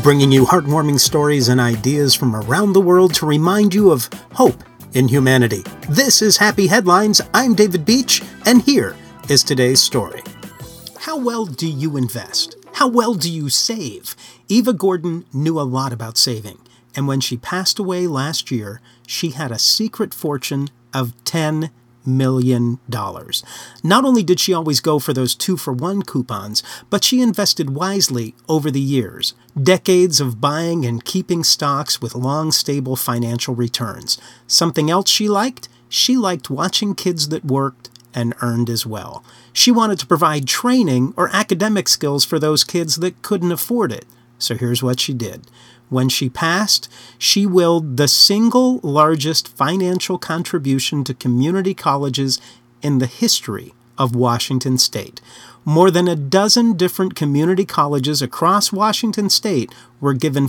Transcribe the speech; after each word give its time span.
bringing 0.00 0.32
you 0.32 0.46
heartwarming 0.46 0.98
stories 0.98 1.48
and 1.48 1.60
ideas 1.60 2.14
from 2.14 2.34
around 2.34 2.72
the 2.72 2.80
world 2.80 3.12
to 3.14 3.26
remind 3.26 3.74
you 3.74 3.90
of 3.90 4.08
hope 4.32 4.62
in 4.94 5.06
humanity. 5.06 5.62
This 5.88 6.22
is 6.22 6.38
Happy 6.38 6.66
Headlines. 6.66 7.20
I'm 7.34 7.54
David 7.54 7.84
Beach, 7.84 8.22
and 8.46 8.62
here 8.62 8.96
is 9.28 9.44
today's 9.44 9.82
story. 9.82 10.22
How 11.00 11.18
well 11.18 11.44
do 11.44 11.68
you 11.68 11.98
invest? 11.98 12.56
How 12.72 12.88
well 12.88 13.14
do 13.14 13.30
you 13.30 13.50
save? 13.50 14.16
Eva 14.48 14.72
Gordon 14.72 15.26
knew 15.32 15.60
a 15.60 15.62
lot 15.62 15.92
about 15.92 16.16
saving, 16.16 16.58
and 16.96 17.06
when 17.06 17.20
she 17.20 17.36
passed 17.36 17.78
away 17.78 18.06
last 18.06 18.50
year, 18.50 18.80
she 19.06 19.30
had 19.30 19.52
a 19.52 19.58
secret 19.58 20.14
fortune 20.14 20.70
of 20.94 21.12
10 21.24 21.70
million 22.06 22.78
dollars. 22.88 23.44
Not 23.82 24.04
only 24.04 24.22
did 24.22 24.40
she 24.40 24.52
always 24.52 24.80
go 24.80 24.98
for 24.98 25.12
those 25.12 25.34
two 25.34 25.56
for 25.56 25.72
one 25.72 26.02
coupons, 26.02 26.62
but 26.90 27.04
she 27.04 27.20
invested 27.20 27.70
wisely 27.70 28.34
over 28.48 28.70
the 28.70 28.80
years. 28.80 29.34
Decades 29.60 30.20
of 30.20 30.40
buying 30.40 30.84
and 30.84 31.04
keeping 31.04 31.44
stocks 31.44 32.00
with 32.00 32.14
long, 32.14 32.52
stable 32.52 32.96
financial 32.96 33.54
returns. 33.54 34.18
Something 34.46 34.90
else 34.90 35.10
she 35.10 35.28
liked? 35.28 35.68
She 35.88 36.16
liked 36.16 36.50
watching 36.50 36.94
kids 36.94 37.28
that 37.28 37.44
worked 37.44 37.90
and 38.14 38.34
earned 38.42 38.70
as 38.70 38.86
well. 38.86 39.24
She 39.52 39.70
wanted 39.70 39.98
to 39.98 40.06
provide 40.06 40.46
training 40.46 41.14
or 41.16 41.34
academic 41.34 41.88
skills 41.88 42.24
for 42.24 42.38
those 42.38 42.64
kids 42.64 42.96
that 42.96 43.20
couldn't 43.22 43.52
afford 43.52 43.92
it. 43.92 44.06
So 44.42 44.56
here's 44.56 44.82
what 44.82 45.00
she 45.00 45.14
did. 45.14 45.46
When 45.88 46.08
she 46.08 46.28
passed, 46.28 46.88
she 47.18 47.46
willed 47.46 47.96
the 47.96 48.08
single 48.08 48.80
largest 48.82 49.48
financial 49.48 50.18
contribution 50.18 51.04
to 51.04 51.14
community 51.14 51.74
colleges 51.74 52.40
in 52.80 52.98
the 52.98 53.06
history 53.06 53.74
of 53.98 54.16
Washington 54.16 54.78
state. 54.78 55.20
More 55.64 55.90
than 55.90 56.08
a 56.08 56.16
dozen 56.16 56.76
different 56.76 57.14
community 57.14 57.64
colleges 57.64 58.20
across 58.20 58.72
Washington 58.72 59.30
state 59.30 59.72
were 60.00 60.14
given 60.14 60.48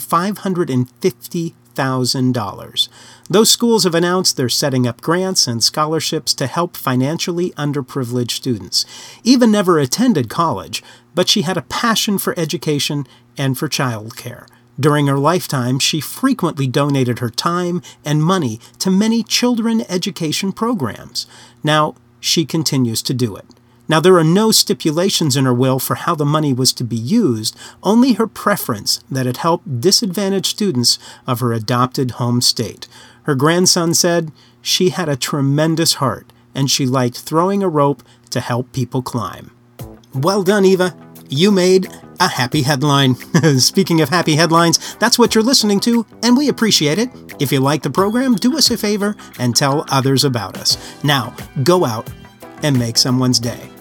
$550,000. 1.76 2.90
Those 3.30 3.50
schools 3.50 3.84
have 3.84 3.96
announced 3.96 4.38
they're 4.38 4.50
setting 4.50 4.88
up 4.88 5.02
grants 5.02 5.48
and 5.48 5.64
scholarships 5.64 6.34
to 6.36 6.48
help 6.48 6.76
financially 6.76 7.52
underprivileged 7.52 8.32
students. 8.32 8.86
Eva 9.24 9.48
never 9.48 9.80
attended 9.80 10.30
college, 10.30 10.84
but 11.16 11.30
she 11.30 11.44
had 11.44 11.58
a 11.58 11.64
passion 11.64 12.18
for 12.18 12.38
education 12.38 13.08
and 13.38 13.58
for 13.58 13.68
childcare. 13.68 14.48
During 14.80 15.08
her 15.08 15.20
lifetime, 15.20 15.78
she 15.80 16.02
frequently 16.02 16.66
donated 16.68 17.20
her 17.20 17.30
time 17.30 17.82
and 18.04 18.24
money 18.24 18.60
to 18.80 18.90
many 18.90 19.22
children 19.24 19.86
education 19.88 20.52
programs. 20.52 21.28
Now, 21.64 21.96
she 22.20 22.46
continues 22.46 23.02
to 23.04 23.14
do 23.14 23.36
it. 23.36 23.46
Now, 23.88 24.00
there 24.00 24.18
are 24.18 24.24
no 24.24 24.52
stipulations 24.52 25.36
in 25.36 25.46
her 25.46 25.54
will 25.54 25.80
for 25.80 25.96
how 25.96 26.16
the 26.16 26.26
money 26.26 26.54
was 26.54 26.72
to 26.74 26.84
be 26.84 26.96
used, 26.96 27.56
only 27.82 28.14
her 28.14 28.28
preference 28.28 29.04
that 29.12 29.28
it 29.28 29.38
help 29.38 29.62
disadvantaged 29.80 30.48
students 30.48 30.98
of 31.28 31.42
her 31.42 31.52
adopted 31.52 32.12
home 32.12 32.42
state. 32.42 32.88
Her 33.24 33.36
grandson 33.36 33.94
said 33.94 34.32
she 34.62 34.90
had 34.90 35.10
a 35.10 35.16
tremendous 35.16 35.96
heart 35.96 36.32
and 36.56 36.70
she 36.70 36.86
liked 36.86 37.20
throwing 37.20 37.64
a 37.64 37.70
rope 37.70 38.04
to 38.30 38.40
help 38.40 38.72
people 38.72 39.02
climb. 39.02 39.52
Well 40.14 40.44
done, 40.44 40.66
Eva. 40.66 40.96
You 41.30 41.52
made 41.52 41.88
a 42.20 42.28
happy 42.28 42.62
headline. 42.62 43.16
Speaking 43.58 44.02
of 44.02 44.10
happy 44.10 44.36
headlines, 44.36 44.96
that's 44.96 45.18
what 45.18 45.34
you're 45.34 45.44
listening 45.44 45.80
to, 45.82 46.06
and 46.22 46.38
we 46.38 46.48
appreciate 46.48 47.00
it. 47.00 47.10
If 47.40 47.52
you 47.52 47.60
like 47.60 47.82
the 47.82 47.90
program, 47.90 48.36
do 48.36 48.58
us 48.58 48.70
a 48.70 48.78
favor 48.78 49.16
and 49.40 49.56
tell 49.56 49.86
others 49.90 50.24
about 50.24 50.58
us. 50.58 50.78
Now, 51.04 51.36
go 51.64 51.86
out 51.86 52.08
and 52.62 52.78
make 52.78 52.98
someone's 52.98 53.40
day. 53.40 53.73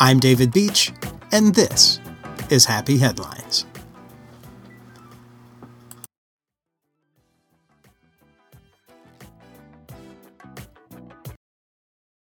I'm 0.00 0.20
David 0.20 0.52
Beach, 0.52 0.92
and 1.32 1.52
this 1.52 1.98
is 2.50 2.64
Happy 2.64 2.98
Headlines. 2.98 3.66